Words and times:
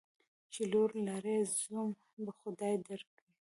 چی 0.51 0.61
لور 0.71 0.89
لرې، 1.07 1.37
زوم 1.59 1.89
به 2.25 2.31
خدای 2.39 2.73
در 2.87 3.01
کړي. 3.09 3.23